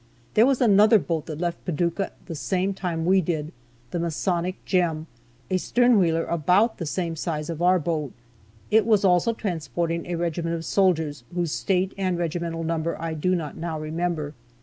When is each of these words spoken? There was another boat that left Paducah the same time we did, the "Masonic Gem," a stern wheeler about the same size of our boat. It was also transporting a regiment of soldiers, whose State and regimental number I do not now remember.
There 0.33 0.47
was 0.47 0.61
another 0.61 0.97
boat 0.97 1.27
that 1.27 1.39
left 1.39 1.63
Paducah 1.63 2.11
the 2.25 2.33
same 2.33 2.73
time 2.73 3.05
we 3.05 3.21
did, 3.21 3.53
the 3.91 3.99
"Masonic 3.99 4.65
Gem," 4.65 5.05
a 5.51 5.57
stern 5.57 5.99
wheeler 5.99 6.25
about 6.25 6.79
the 6.79 6.87
same 6.87 7.15
size 7.15 7.51
of 7.51 7.61
our 7.61 7.77
boat. 7.77 8.11
It 8.71 8.87
was 8.87 9.05
also 9.05 9.31
transporting 9.31 10.07
a 10.07 10.15
regiment 10.15 10.55
of 10.55 10.65
soldiers, 10.65 11.23
whose 11.35 11.51
State 11.51 11.93
and 11.99 12.17
regimental 12.17 12.63
number 12.63 12.99
I 12.99 13.13
do 13.13 13.35
not 13.35 13.57
now 13.57 13.79
remember. 13.79 14.33